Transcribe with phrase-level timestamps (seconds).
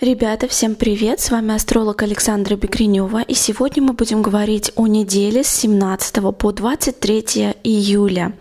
[0.00, 1.20] Ребята, всем привет!
[1.20, 6.52] С вами астролог Александра Бекренева, и сегодня мы будем говорить о неделе с 17 по
[6.52, 8.32] 23 июля.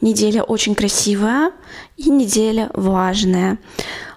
[0.00, 1.50] Неделя очень красивая
[1.96, 3.58] и неделя важная.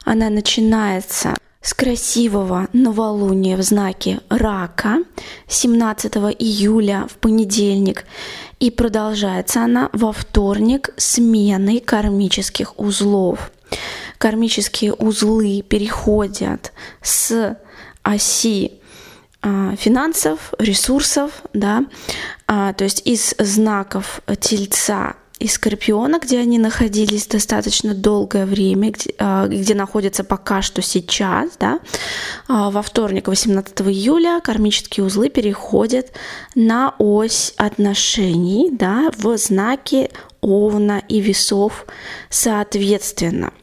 [0.06, 5.00] Она начинается с красивого новолуния в знаке Рака
[5.48, 8.06] 17 июля в понедельник
[8.60, 13.52] и продолжается она во вторник сменой кармических узлов–
[14.20, 17.58] кармические узлы переходят с
[18.04, 18.74] оси
[19.42, 21.86] а, финансов, ресурсов, да,
[22.46, 29.14] а, то есть из знаков Тельца и Скорпиона, где они находились достаточно долгое время, где,
[29.20, 31.80] а, где находятся пока что сейчас, да,
[32.50, 36.12] во вторник, 18 июля, кармические узлы переходят
[36.56, 41.86] на ось отношений, да, в знаки Овна и Весов
[42.30, 43.54] соответственно.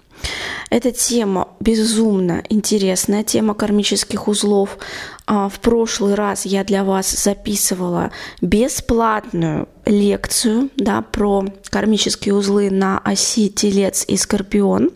[0.71, 4.79] Эта тема безумно интересная, тема кармических узлов.
[5.27, 8.11] А, в прошлый раз я для вас записывала
[8.41, 14.91] бесплатную лекцию да, про кармические узлы на оси Телец и Скорпион.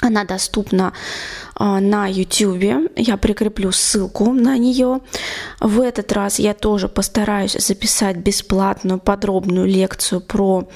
[0.00, 0.92] Она доступна
[1.58, 2.90] на YouTube.
[2.96, 5.00] Я прикреплю ссылку на нее.
[5.60, 10.68] В этот раз я тоже постараюсь записать бесплатную подробную лекцию про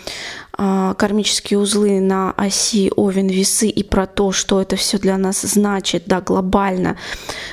[0.62, 6.02] а, кармические узлы на оси Овен-Весы и про то, что это все для нас значит,
[6.04, 6.98] да, глобально,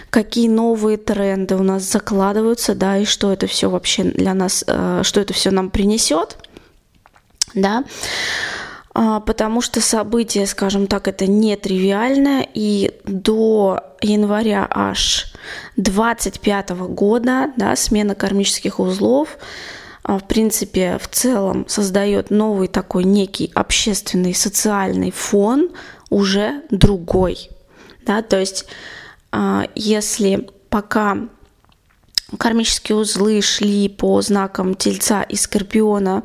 [0.09, 5.03] какие новые тренды у нас закладываются, да, и что это все вообще для нас, э,
[5.03, 6.37] что это все нам принесет,
[7.53, 7.85] да.
[8.99, 15.31] А, потому что событие, скажем так, это нетривиальное, и до января аж
[15.75, 19.37] 25 года, да, смена кармических узлов,
[20.01, 25.69] а, в принципе, в целом создает новый такой некий общественный социальный фон,
[26.09, 27.51] уже другой.
[28.03, 28.23] Да?
[28.23, 28.65] То есть,
[29.31, 31.19] а, если пока
[32.39, 36.23] кармические узлы шли по знакам Тельца и Скорпиона,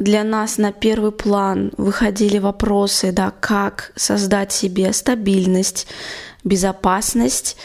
[0.00, 5.86] для нас на первый план выходили вопросы, да, как создать себе стабильность,
[6.44, 7.56] безопасность,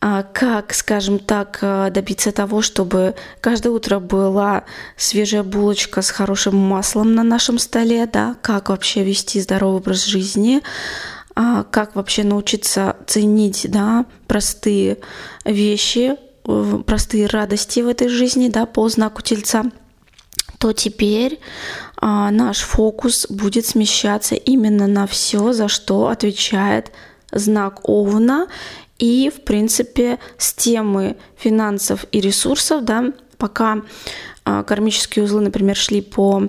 [0.00, 4.64] а как, скажем так, э, добиться того, чтобы каждое утро была
[4.96, 10.62] свежая булочка с хорошим маслом на нашем столе, да, как вообще вести здоровый образ жизни,
[11.34, 14.98] а как вообще научиться ценить, да, простые
[15.44, 16.16] вещи,
[16.86, 19.64] простые радости в этой жизни, да, по знаку Тельца–
[20.58, 21.38] то теперь
[21.96, 26.92] а, наш фокус будет смещаться именно на все, за что отвечает
[27.32, 28.48] знак Овна.
[28.98, 33.82] И, в принципе, с темы финансов и ресурсов, да, пока
[34.44, 36.48] а, кармические узлы, например, шли по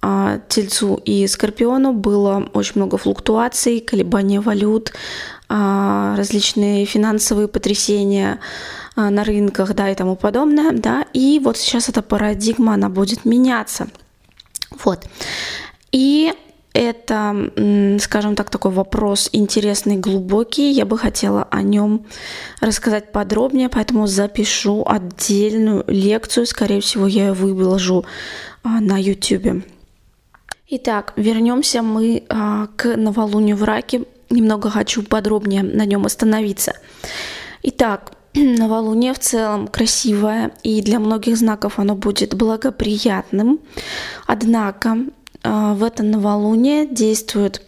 [0.00, 4.92] а, Тельцу и Скорпиону, было очень много флуктуаций, колебания валют,
[6.16, 8.40] различные финансовые потрясения,
[8.94, 13.24] а, на рынках, да, и тому подобное, да, и вот сейчас эта парадигма, она будет
[13.24, 13.88] меняться,
[14.84, 15.06] вот.
[15.92, 16.32] И
[16.74, 20.70] это, скажем так, такой вопрос интересный, глубокий.
[20.70, 22.06] Я бы хотела о нем
[22.60, 26.46] рассказать подробнее, поэтому запишу отдельную лекцию.
[26.46, 28.06] Скорее всего, я ее выложу
[28.62, 29.64] а, на YouTube.
[30.68, 34.04] Итак, вернемся мы а, к новолунию в раке.
[34.32, 36.72] Немного хочу подробнее на нем остановиться.
[37.62, 43.60] Итак, новолуние в целом красивое, и для многих знаков оно будет благоприятным.
[44.26, 44.96] Однако
[45.42, 47.60] а, в это новолуние действует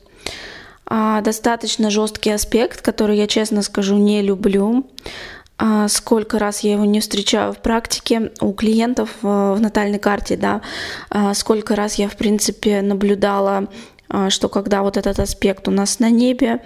[0.86, 4.86] а, достаточно жесткий аспект, который я, честно скажу, не люблю.
[5.58, 10.62] А, сколько раз я его не встречаю в практике у клиентов в натальной карте, да,
[11.34, 13.68] сколько раз я, в принципе, наблюдала,
[14.30, 16.60] что когда вот этот аспект у нас на небе,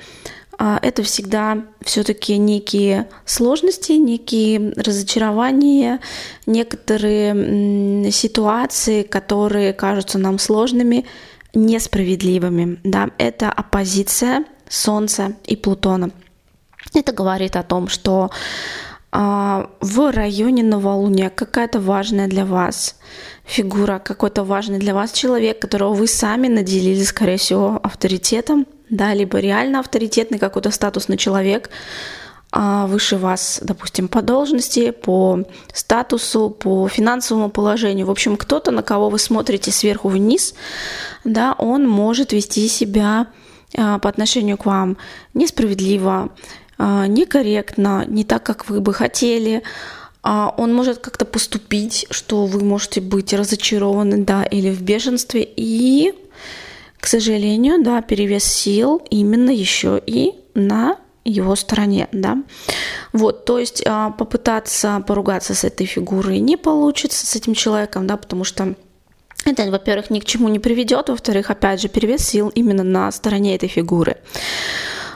[0.60, 6.00] а, это всегда все-таки некие сложности, некие разочарования,
[6.46, 11.06] некоторые ситуации, которые кажутся нам сложными,
[11.54, 12.80] несправедливыми.
[12.82, 13.10] Да?
[13.18, 16.10] Это оппозиция Солнца и Плутона.
[16.92, 22.96] Это говорит о том, что а, в районе новолуния какая-то важная для вас
[23.44, 29.38] фигура, какой-то важный для вас человек, которого вы сами наделили, скорее всего, авторитетом, да, либо
[29.38, 31.70] реально авторитетный какой-то статусный человек,
[32.50, 38.06] а выше вас, допустим, по должности, по статусу, по финансовому положению.
[38.06, 40.54] В общем, кто-то, на кого вы смотрите сверху вниз,
[41.24, 43.26] да, он может вести себя
[43.76, 44.96] а, по отношению к вам
[45.34, 46.30] несправедливо, а,
[46.78, 49.62] некорректно, не так, как вы бы хотели.
[50.22, 56.14] Он может как-то поступить, что вы можете быть разочарованы, да, или в бешенстве, и
[57.00, 62.42] к сожалению, да, перевес сил именно еще и на его стороне, да.
[63.12, 68.16] Вот, то есть а, попытаться поругаться с этой фигурой не получится, с этим человеком, да,
[68.16, 68.74] потому что
[69.44, 73.54] это, во-первых, ни к чему не приведет, во-вторых, опять же, перевес сил именно на стороне
[73.54, 74.16] этой фигуры.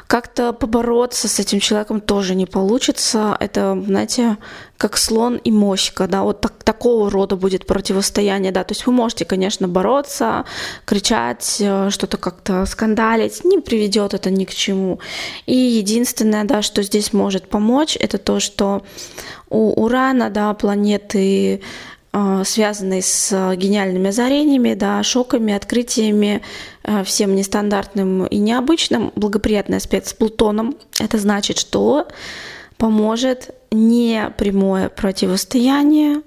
[0.06, 3.36] Как-то побороться с этим человеком тоже не получится.
[3.40, 4.36] Это, знаете,
[4.76, 8.64] как слон и моська, да, вот так, такого рода будет противостояние, да.
[8.64, 10.44] То есть вы можете, конечно, бороться,
[10.84, 14.98] кричать, э, что-то как-то скандалить, не приведет это ни к чему.
[15.46, 18.82] И единственное, да, что здесь может помочь, это то, что
[19.48, 21.62] у Урана, да, планеты
[22.44, 26.42] связанный с гениальными озарениями, да, шоками, открытиями,
[26.84, 29.12] а, всем нестандартным и необычным.
[29.16, 30.76] Благоприятный аспект с Плутоном.
[31.00, 32.08] Это значит, что
[32.76, 36.22] поможет не прямое противостояние,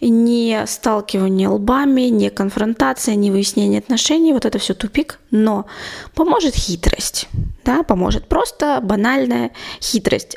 [0.00, 5.66] не сталкивание лбами, не конфронтация, не выяснение отношений, вот это все тупик, но
[6.14, 7.28] поможет хитрость,
[7.64, 9.50] да, поможет просто банальная
[9.80, 10.36] хитрость.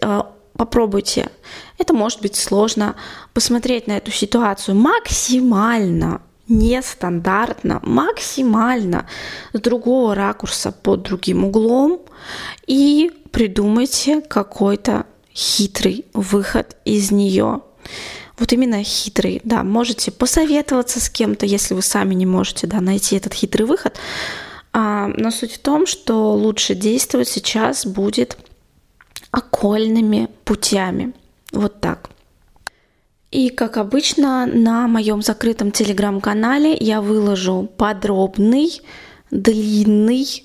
[0.62, 1.31] Попробуйте
[1.80, 2.96] это может быть сложно
[3.34, 9.08] посмотреть на эту ситуацию максимально нестандартно, максимально
[9.54, 12.02] с другого ракурса, под другим углом
[12.68, 17.62] и придумайте какой-то хитрый выход из нее.
[18.38, 23.16] Вот именно хитрый, да, можете посоветоваться с кем-то, если вы сами не можете, да, найти
[23.16, 23.98] этот хитрый выход.
[24.74, 28.38] А, но суть в том, что лучше действовать сейчас будет
[29.31, 31.13] окольными путями.
[31.51, 32.10] Вот так.
[33.31, 38.81] И, как обычно, на моем закрытом телеграм-канале я выложу подробный,
[39.31, 40.44] длинный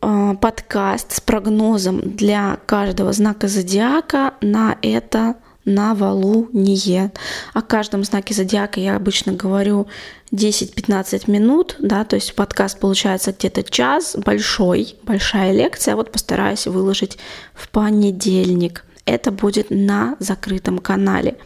[0.00, 5.36] э, подкаст с прогнозом для каждого знака зодиака на это
[5.68, 7.12] новолуние.
[7.54, 9.86] О каждом знаке зодиака я обычно говорю
[10.32, 17.18] 10-15 минут, да, то есть подкаст получается где-то час, большой, большая лекция, вот постараюсь выложить
[17.54, 21.38] в понедельник это будет на закрытом канале.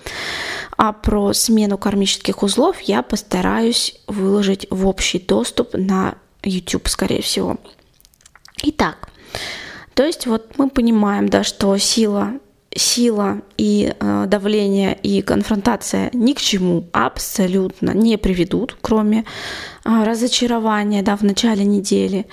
[0.76, 7.58] А про смену кармических узлов я постараюсь выложить в общий доступ на YouTube, скорее всего.
[8.64, 9.08] Итак,
[9.94, 12.32] то есть вот мы понимаем, да, что сила
[12.76, 19.24] сила и э, давление и конфронтация ни к чему абсолютно не приведут, кроме
[19.84, 22.26] э, разочарования да, в начале недели.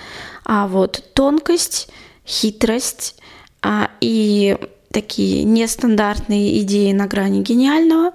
[0.44, 1.88] А вот тонкость,
[2.26, 3.16] хитрость
[3.62, 4.56] э, и
[4.90, 8.12] такие нестандартные идеи на грани гениального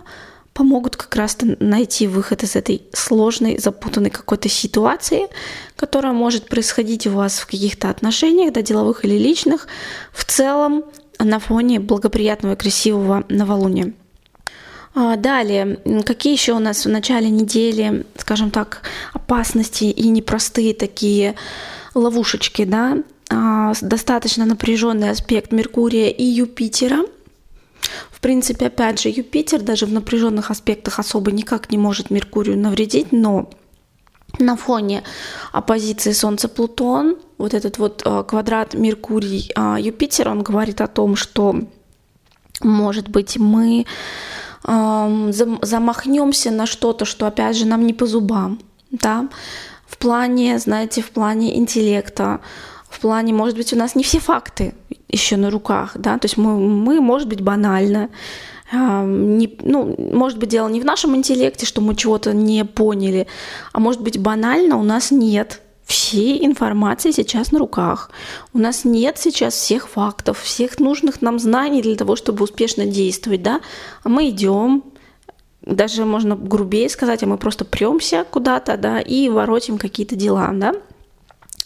[0.54, 5.28] помогут как раз найти выход из этой сложной, запутанной какой-то ситуации,
[5.76, 9.68] которая может происходить у вас в каких-то отношениях, да, деловых или личных,
[10.14, 10.86] в целом
[11.20, 13.94] на фоне благоприятного и красивого новолуния.
[14.94, 18.82] А, далее, какие еще у нас в начале недели, скажем так,
[19.14, 21.36] опасности и непростые такие
[21.94, 27.06] ловушечки, да, а, достаточно напряженный аспект Меркурия и Юпитера.
[28.10, 33.12] В принципе, опять же, Юпитер даже в напряженных аспектах особо никак не может Меркурию навредить,
[33.12, 33.50] но
[34.40, 35.04] на фоне
[35.52, 41.56] оппозиции Солнце-Плутон, вот этот вот а, квадрат Меркурий-Юпитер, он говорит о том, что,
[42.62, 43.86] может быть, мы
[44.68, 48.60] замахнемся на что-то, что, опять же, нам не по зубам,
[48.90, 49.30] да,
[49.86, 52.40] в плане, знаете, в плане интеллекта,
[52.90, 54.74] в плане, может быть, у нас не все факты
[55.08, 58.10] еще на руках, да, то есть мы, мы может быть, банально,
[58.72, 63.28] не, ну, может быть, дело не в нашем интеллекте, что мы чего-то не поняли,
[63.72, 68.10] а может быть, банально у нас нет всей информации сейчас на руках.
[68.54, 73.44] У нас нет сейчас всех фактов, всех нужных нам знаний для того, чтобы успешно действовать,
[73.44, 73.62] да,
[74.04, 74.84] а мы идем,
[75.62, 80.74] даже можно грубее сказать, а мы просто премся куда-то, да, и воротим какие-то дела, да.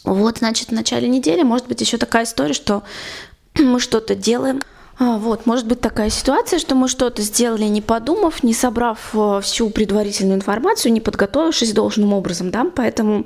[0.04, 2.82] Вот, значит, в начале недели может быть еще такая история, что
[3.58, 4.60] мы что-то делаем,
[4.98, 9.40] а, вот, может быть такая ситуация, что мы что-то сделали, не подумав, не собрав э,
[9.42, 13.24] всю предварительную информацию, не подготовившись должным образом, да, поэтому,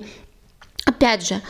[0.84, 1.40] опять же,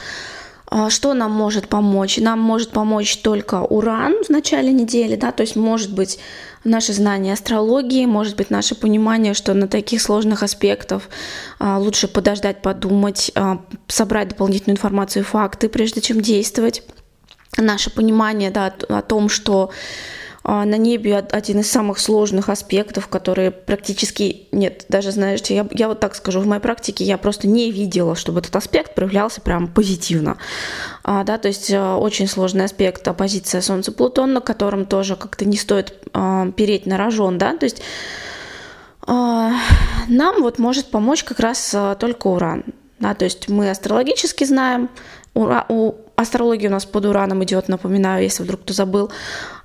[0.67, 2.19] а, что нам может помочь?
[2.19, 6.19] Нам может помочь только уран в начале недели, да, то есть может быть
[6.65, 11.03] наше знание астрологии, может быть наше понимание, что на таких сложных аспектах
[11.59, 13.33] а, лучше подождать, подумать,
[13.87, 16.83] собрать дополнительную информацию и факты, прежде чем действовать
[17.57, 19.75] наше понимание да, о том, что а,
[20.45, 26.01] на небе один из самых сложных аспектов, которые практически нет, даже знаете, я, я вот
[26.01, 30.37] так скажу, в моей практике я просто не видела, чтобы этот аспект проявлялся прям позитивно.
[31.03, 35.57] А, да, то есть а, очень сложный аспект оппозиция Солнце-Плутон, на котором тоже как-то не
[35.57, 37.81] стоит а, переть на рожон, да, то есть
[39.07, 39.53] а,
[40.09, 42.65] нам вот может помочь как раз а, только Уран.
[43.05, 44.89] Да, то есть мы астрологически знаем,
[45.35, 49.11] ура, у Астрология у нас под ураном идет, напоминаю, если вдруг кто забыл.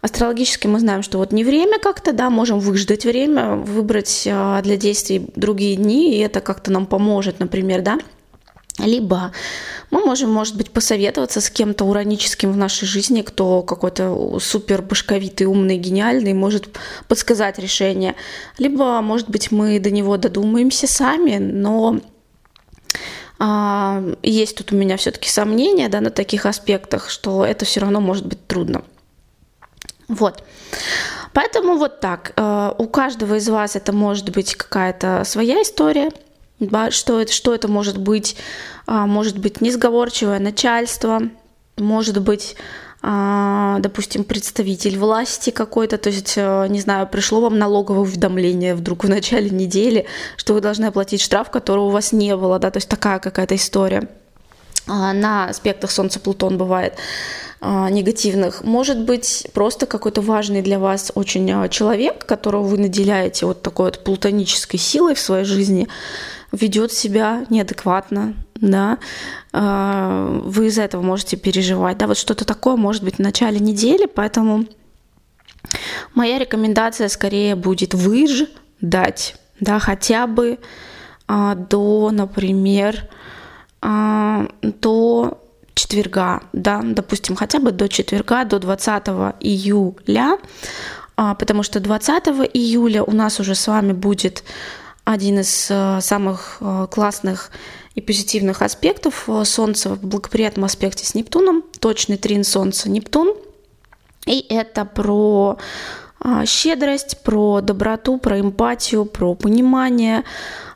[0.01, 4.75] Астрологически мы знаем, что вот не время как-то, да, можем выждать время, выбрать а, для
[4.75, 7.97] действий другие дни, и это как-то нам поможет, например, да.
[8.79, 9.31] Либо
[9.89, 15.47] мы можем, может быть, посоветоваться с кем-то ураническим в нашей жизни, кто какой-то супер башковитый,
[15.47, 16.67] умный, гениальный, может
[17.07, 18.15] подсказать решение.
[18.57, 22.01] Либо, может быть, мы до него додумаемся сами, но
[24.21, 28.25] есть тут у меня все-таки сомнения да, на таких аспектах, что это все равно может
[28.25, 28.83] быть трудно.
[30.09, 30.43] Вот.
[31.33, 32.33] Поэтому вот так.
[32.35, 36.11] Э, у каждого из вас это может быть какая-то своя история.
[36.89, 38.35] Что это, что это может быть?
[38.85, 41.21] А, может быть несговорчивое начальство,
[41.77, 48.01] может быть а, допустим, представитель власти какой-то, то есть, э, не знаю, пришло вам налоговое
[48.01, 52.59] уведомление вдруг в начале недели, что вы должны оплатить штраф, которого у вас не было,
[52.59, 54.09] да, то есть такая какая-то история.
[54.87, 56.95] А, на аспектах Солнца-Плутон бывает
[57.61, 58.63] а, негативных.
[58.63, 64.03] Может быть, просто какой-то важный для вас очень человек, которого вы наделяете вот такой вот
[64.03, 65.87] плутонической силой в своей жизни,
[66.51, 68.97] ведет себя неадекватно, да,
[69.53, 74.05] а, вы из-за этого можете переживать, да, вот что-то такое может быть в начале недели,
[74.05, 74.65] поэтому
[76.13, 80.59] моя рекомендация скорее будет выждать, да, хотя бы
[81.27, 83.07] а, до, например,
[83.81, 85.41] а, до
[85.73, 89.07] четверга, да, допустим, хотя бы до четверга, до 20
[89.39, 90.37] июля,
[91.15, 94.43] потому что 20 июля у нас уже с вами будет
[95.09, 97.51] один из э, самых э, классных
[97.99, 103.35] и позитивных аспектов Солнца в благоприятном аспекте с Нептуном, точный трин Солнца Нептун.
[104.25, 105.57] И это про
[106.45, 110.23] щедрость, про доброту, про эмпатию, про понимание,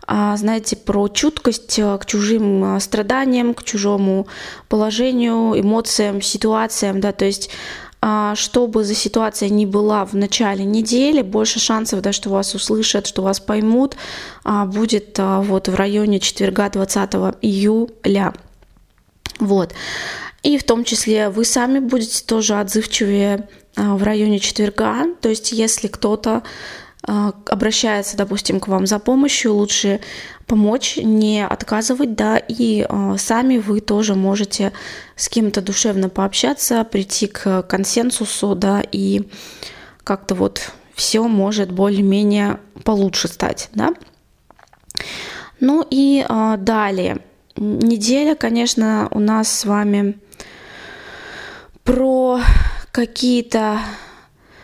[0.07, 4.27] знаете, про чуткость к чужим страданиям, к чужому
[4.69, 7.82] положению, эмоциям, ситуациям, да, то есть а,
[8.35, 13.21] чтобы за ситуация не была в начале недели, больше шансов, да, что вас услышат, что
[13.21, 13.95] вас поймут,
[14.43, 18.33] а, будет а, вот в районе четверга 20 июля.
[19.39, 19.73] Вот.
[20.41, 25.05] И в том числе вы сами будете тоже отзывчивее в районе четверга.
[25.21, 26.43] То есть если кто-то
[27.05, 29.99] обращается, допустим, к вам за помощью, лучше
[30.47, 34.71] помочь, не отказывать, да, и э, сами вы тоже можете
[35.15, 39.23] с кем-то душевно пообщаться, прийти к консенсусу, да, и
[40.03, 43.93] как-то вот все может более-менее получше стать, да.
[45.59, 47.19] Ну и э, далее.
[47.55, 50.17] Неделя, конечно, у нас с вами
[51.83, 52.39] про
[52.91, 53.79] какие-то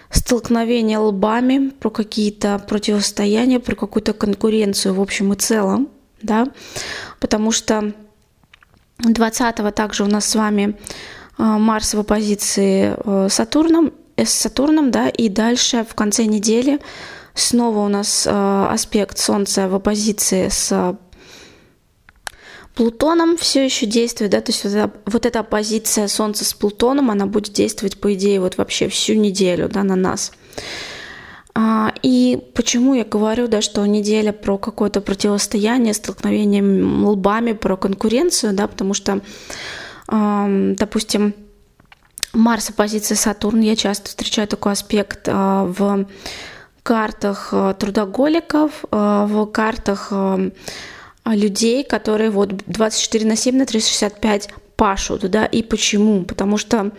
[0.09, 5.89] столкновения лбами, про какие-то противостояния, про какую-то конкуренцию в общем и целом,
[6.21, 6.47] да,
[7.19, 7.93] потому что
[8.99, 10.77] 20-го также у нас с вами
[11.37, 16.79] а, Марс в оппозиции э, Сатурном, э, с Сатурном, да, и дальше в конце недели
[17.33, 20.97] снова у нас э, аспект Солнца в оппозиции с
[22.79, 27.11] Плутоном все еще действует, да, то есть вот эта, вот эта оппозиция Солнца с Плутоном,
[27.11, 30.31] она будет действовать, по идее, вот вообще всю неделю, да, на нас.
[31.53, 38.53] А, и почему я говорю, да, что неделя про какое-то противостояние, столкновение лбами, про конкуренцию,
[38.53, 39.19] да, потому что,
[40.07, 41.33] допустим,
[42.31, 46.07] Марс оппозиция Сатурн, я часто встречаю такой аспект а, в
[46.83, 50.13] картах а, трудоголиков, в картах
[51.35, 56.23] людей, которые вот 24 на 7 на 365 пашут, да, и почему?
[56.23, 56.91] Потому что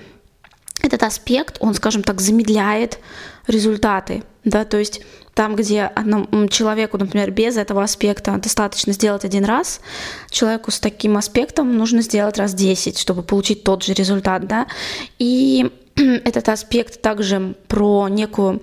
[0.82, 2.99] этот аспект, он, скажем так, замедляет
[3.46, 5.02] результаты, да, то есть
[5.34, 5.90] там, где
[6.50, 9.80] человеку, например, без этого аспекта достаточно сделать один раз,
[10.30, 14.66] человеку с таким аспектом нужно сделать раз 10, чтобы получить тот же результат, да,
[15.18, 18.62] и этот аспект также про некую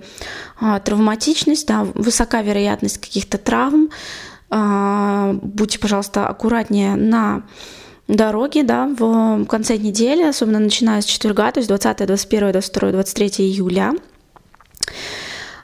[0.60, 3.94] а, травматичность, да, высока вероятность каких-то травм, а,
[4.50, 7.42] будьте, пожалуйста, аккуратнее на
[8.08, 13.28] дороге, да, в конце недели, особенно начиная с четверга, то есть 20, 21, 22, 23
[13.38, 13.92] июля.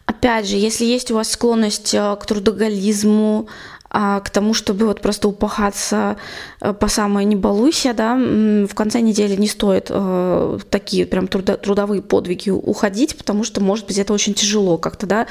[0.07, 3.49] Опять же, если есть у вас склонность э, к трудоголизму,
[3.89, 6.17] а, к тому, чтобы вот просто упахаться
[6.61, 12.03] э, по самой не балуйся, да, в конце недели не стоит э, такие прям трудовые
[12.03, 15.27] подвиги уходить, потому что, может быть, это очень тяжело как-то, да, а,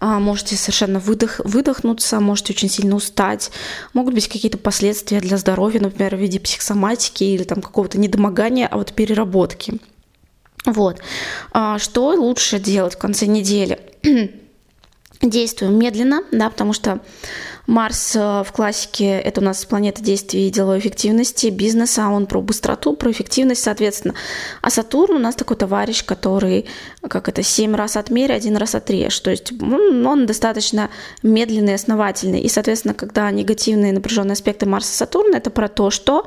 [0.00, 3.50] можете совершенно выдох, выдохнуться, можете очень сильно устать,
[3.94, 8.76] могут быть какие-то последствия для здоровья, например, в виде психосоматики или там какого-то недомогания, а
[8.76, 9.80] вот переработки.
[10.64, 11.00] Вот.
[11.52, 13.80] А, что лучше делать в конце недели?
[15.22, 17.00] Действуем медленно, да, потому что
[17.68, 22.40] Марс э, в классике– это у нас планета действий и деловой эффективности, бизнеса, он про
[22.40, 24.14] быстроту, про эффективность, соответственно.
[24.62, 26.64] А Сатурн у нас такой товарищ, который,
[27.06, 29.20] как это, семь раз отмерь, один раз отрежь.
[29.20, 30.88] То есть он достаточно
[31.22, 32.40] медленный, основательный.
[32.40, 36.24] И, соответственно, когда негативные напряженные аспекты Марса и Сатурна– это про то, что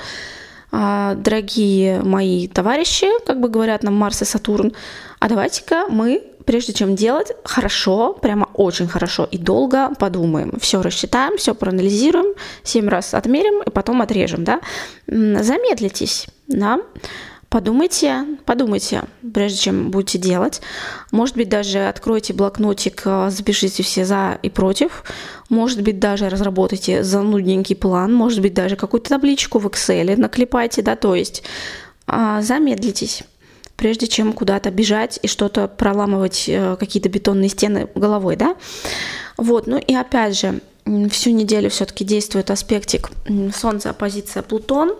[0.71, 4.73] а, дорогие мои товарищи, как бы говорят нам Марс и Сатурн,
[5.19, 10.53] а давайте-ка мы прежде чем делать, хорошо, прямо очень хорошо и долго подумаем.
[10.59, 14.61] Все рассчитаем, все проанализируем, семь раз отмерим и потом отрежем, да.
[15.07, 16.79] Замедлитесь, да.
[17.51, 20.61] Подумайте, подумайте, прежде чем будете делать.
[21.11, 25.03] Может быть, даже откройте блокнотик, э, запишите все за и против.
[25.49, 28.13] Может быть, даже разработайте занудненький план.
[28.13, 31.43] Может быть, даже какую-то табличку в Excel наклепайте, да, то есть
[32.07, 33.23] а, замедлитесь
[33.81, 38.55] прежде чем куда-то бежать и что-то проламывать, э, какие-то бетонные стены головой, да.
[39.37, 40.61] Вот, ну и опять же,
[41.09, 43.09] всю неделю все-таки действует аспектик
[43.55, 44.93] Солнце, оппозиция Плутон.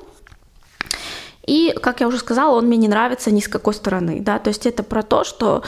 [1.46, 4.48] И, как я уже сказала, он мне не нравится ни с какой стороны, да, то
[4.48, 5.62] есть это про то, что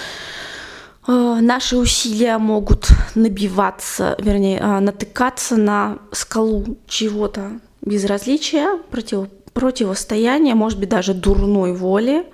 [1.08, 10.79] э, наши усилия могут набиваться, вернее, э, натыкаться на скалу чего-то безразличия, против, противостояния, может
[10.79, 12.25] быть, даже дурной воли,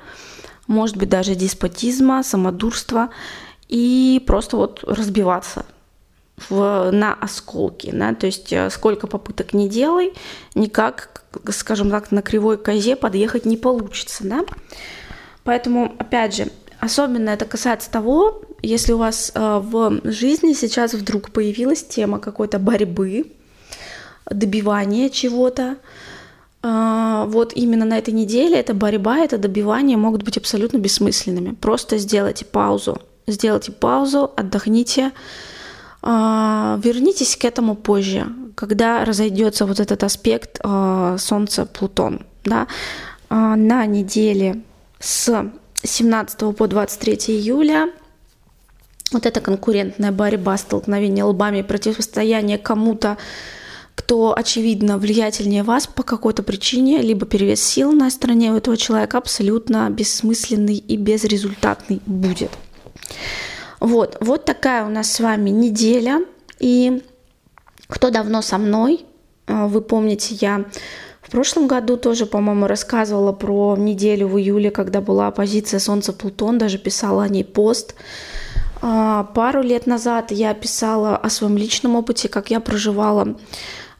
[0.69, 3.09] может быть даже деспотизма, самодурства
[3.67, 5.65] и просто вот разбиваться
[6.47, 10.13] в, на осколки, да, то есть э, сколько попыток не делай,
[10.53, 14.45] никак, скажем так, на кривой козе подъехать не получится, да.
[15.43, 16.47] Поэтому, опять же,
[16.79, 22.59] особенно это касается того, если у вас э, в жизни сейчас вдруг появилась тема какой-то
[22.59, 23.25] борьбы,
[24.29, 25.77] добивания чего-то,
[26.61, 31.55] вот именно на этой неделе эта борьба, это добивание могут быть абсолютно бессмысленными.
[31.55, 35.11] Просто сделайте паузу, сделайте паузу, отдохните,
[36.01, 42.25] а, вернитесь к этому позже, когда разойдется вот этот аспект а, Солнца-Плутон.
[42.43, 42.67] Да?
[43.29, 44.63] На неделе
[44.99, 45.51] с
[45.83, 47.89] 17 по 23 июля
[49.11, 53.17] вот эта конкурентная борьба, столкновение лбами, противостояние кому-то,
[54.09, 59.19] кто, очевидно, влиятельнее вас по какой-то причине, либо перевес сил на стороне у этого человека
[59.19, 62.49] абсолютно бессмысленный и безрезультатный будет.
[63.79, 66.25] Вот, вот такая у нас с вами неделя.
[66.59, 67.03] И
[67.85, 69.05] кто давно со мной,
[69.45, 70.65] э, вы помните, я
[71.21, 76.79] в прошлом году тоже, по-моему, рассказывала про неделю в июле, когда была оппозиция Солнца-Плутон, даже
[76.79, 77.93] писала о ней пост.
[78.81, 83.35] А, пару лет назад я писала о своем личном опыте, как я проживала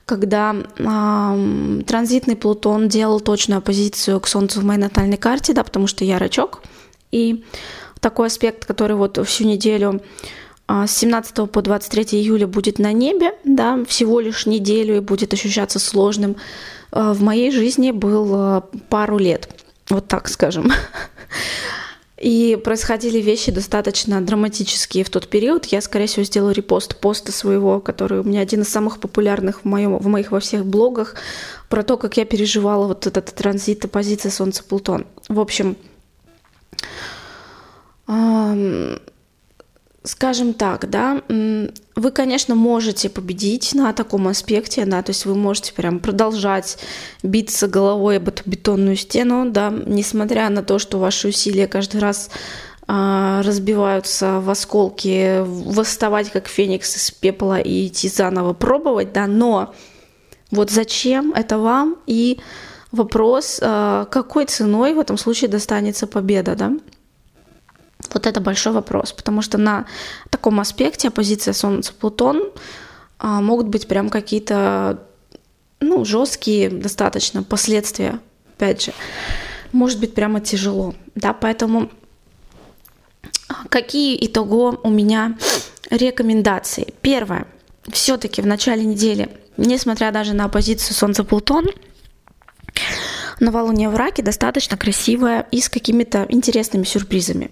[0.10, 5.86] когда э, транзитный Плутон делал точную оппозицию к Солнцу в моей натальной карте, да, потому
[5.86, 6.64] что я рачок.
[7.12, 7.44] И
[8.00, 10.02] такой аспект, который вот всю неделю
[10.68, 15.32] э, с 17 по 23 июля будет на небе, да, всего лишь неделю и будет
[15.34, 16.38] ощущаться сложным,
[16.92, 19.48] э, в моей жизни был э, пару лет,
[19.92, 20.72] вот так скажем.
[22.20, 25.66] И происходили вещи достаточно драматические в тот период.
[25.68, 29.66] Я, скорее всего, сделаю репост поста своего, который у меня один из самых популярных в,
[29.66, 31.16] моем, в моих во всех блогах,
[31.70, 35.06] про то, как я переживала вот этот транзит оппозиции Солнце-Плутон.
[35.30, 35.78] В общем,
[40.10, 45.72] скажем так, да, вы, конечно, можете победить на таком аспекте, да, то есть вы можете
[45.72, 46.80] прям продолжать
[47.22, 52.32] биться головой об эту бетонную стену, да, несмотря на то, что ваши усилия каждый раз
[52.88, 59.76] а, разбиваются в осколки, восставать как феникс из пепла и идти заново пробовать, да, но
[60.50, 62.40] вот зачем это вам и
[62.92, 66.72] вопрос, а, какой ценой в этом случае достанется победа, да?
[68.14, 69.86] Вот это большой вопрос, потому что на
[70.30, 72.52] таком аспекте оппозиция Солнце-Плутон
[73.20, 75.04] а, могут быть прям какие-то
[75.80, 78.20] ну, жесткие достаточно последствия,
[78.56, 78.94] опять же.
[79.72, 81.90] Может быть прямо тяжело, да, поэтому
[83.48, 85.38] а, какие итого у меня
[85.90, 86.94] рекомендации?
[87.02, 87.48] Первое.
[87.92, 91.68] Все-таки в начале недели, несмотря даже на оппозицию Солнце-Плутон,
[93.40, 97.52] новолуние в раке достаточно красивое и с какими-то интересными сюрпризами.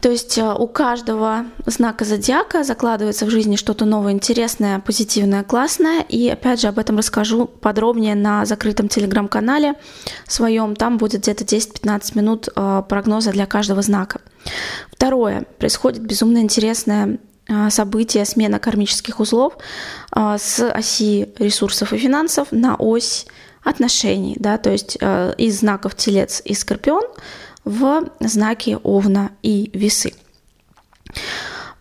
[0.00, 6.02] То есть э, у каждого знака зодиака закладывается в жизни что-то новое, интересное, позитивное, классное.
[6.02, 9.74] И опять же об этом расскажу подробнее на закрытом телеграм-канале
[10.26, 10.76] своем.
[10.76, 14.20] Там будет где-то 10-15 минут э, прогноза для каждого знака.
[14.92, 15.46] Второе.
[15.58, 19.56] Происходит безумно интересное э, событие смена кармических узлов
[20.14, 23.26] с оси ресурсов и финансов на ось
[23.64, 27.02] отношений, да, то есть из знаков Телец и Скорпион–
[27.64, 30.12] в знаке Овна и Весы.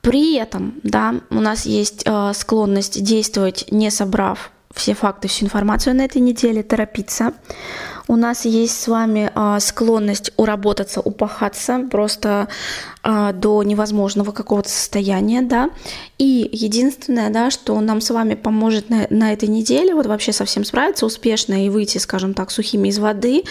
[0.01, 5.95] При этом, да, у нас есть э, склонность действовать, не собрав все факты, всю информацию
[5.95, 7.33] на этой неделе, торопиться.
[8.07, 12.49] У нас есть с вами э, склонность уработаться, упахаться просто
[13.03, 15.69] э, до невозможного какого-то состояния, да.
[16.17, 20.65] И единственное, да, что нам с вами поможет на, на этой неделе вот вообще совсем
[20.65, 23.43] справиться успешно и выйти, скажем так, сухими из воды,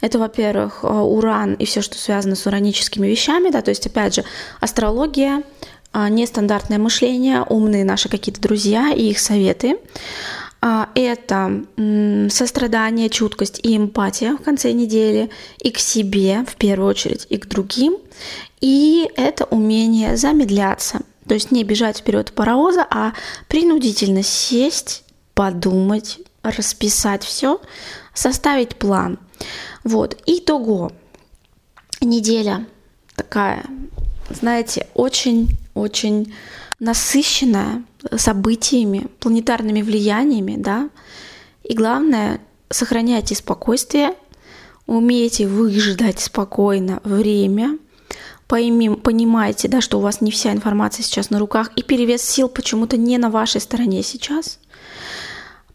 [0.00, 4.24] это, во-первых, уран и все, что связано с ураническими вещами, да, то есть, опять же,
[4.60, 5.42] астрология,
[5.92, 9.76] нестандартное мышление, умные наши какие-то друзья и их советы.
[10.62, 11.64] А, это
[12.30, 17.46] сострадание, чуткость и эмпатия в конце недели и к себе в первую очередь, и к
[17.46, 17.96] другим.
[18.60, 23.14] И это умение замедляться, то есть не бежать вперед паровоза, а
[23.48, 27.60] принудительно сесть, подумать, расписать все,
[28.12, 29.18] составить план.
[29.82, 30.92] Вот, итого.
[32.02, 32.66] Неделя
[33.14, 33.64] такая,
[34.28, 36.34] знаете, очень-очень
[36.78, 37.84] насыщенная
[38.16, 40.90] событиями, планетарными влияниями, да.
[41.62, 44.14] И главное, сохраняйте спокойствие,
[44.86, 47.78] умейте выждать спокойно время,
[48.48, 52.48] пойми, понимаете, да, что у вас не вся информация сейчас на руках, и перевес сил
[52.48, 54.58] почему-то не на вашей стороне сейчас.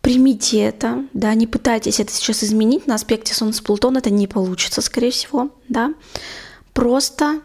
[0.01, 4.81] Примите это, да, не пытайтесь это сейчас изменить на аспекте Солнца Плутон, это не получится,
[4.81, 5.93] скорее всего, да.
[6.73, 7.41] Просто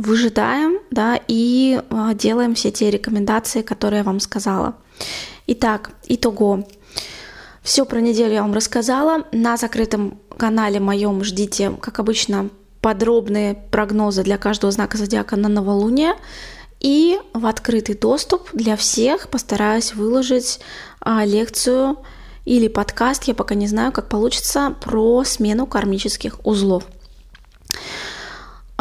[0.00, 4.76] выжидаем, да, и а, делаем все те рекомендации, которые я вам сказала.
[5.46, 6.66] Итак, итого.
[7.62, 9.24] Все про неделю я вам рассказала.
[9.32, 12.48] На закрытом канале моем ждите, как обычно,
[12.80, 16.14] подробные прогнозы для каждого знака зодиака на новолуние.
[16.80, 20.60] И в открытый доступ для всех постараюсь выложить
[21.00, 21.98] а, лекцию
[22.46, 26.84] или подкаст, я пока не знаю, как получится, про смену кармических узлов.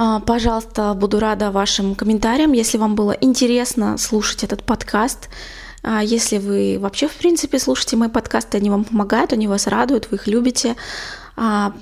[0.01, 5.27] А, пожалуйста, буду рада вашим комментариям, если вам было интересно слушать этот подкаст.
[5.83, 10.09] А, если вы вообще, в принципе, слушаете мои подкасты, они вам помогают, они вас радуют,
[10.09, 10.77] вы их любите.
[11.35, 11.73] А,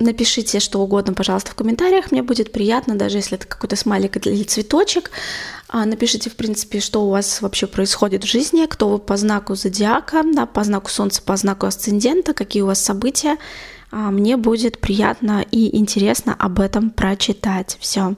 [0.00, 2.10] напишите что угодно, пожалуйста, в комментариях.
[2.10, 5.12] Мне будет приятно, даже если это какой-то смайлик или цветочек.
[5.72, 10.24] Напишите, в принципе, что у вас вообще происходит в жизни, кто вы по знаку зодиака,
[10.34, 13.36] да, по знаку Солнца, по знаку асцендента, какие у вас события.
[13.90, 17.76] А, мне будет приятно и интересно об этом прочитать.
[17.80, 18.14] Все.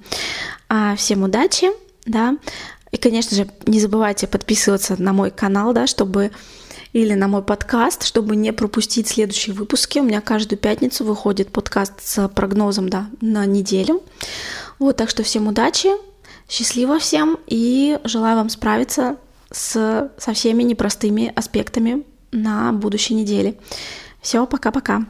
[0.69, 1.69] А, всем удачи,
[2.07, 2.37] да.
[2.91, 6.31] И, конечно же, не забывайте подписываться на мой канал, да, чтобы
[6.93, 9.99] или на мой подкаст, чтобы не пропустить следующие выпуски.
[9.99, 14.03] У меня каждую пятницу выходит подкаст с прогнозом да, на неделю.
[14.79, 15.91] Вот, так что всем удачи,
[16.49, 19.17] счастливо всем и желаю вам справиться
[19.51, 23.59] с, со всеми непростыми аспектами на будущей неделе.
[24.23, 25.07] Все, пока-пока.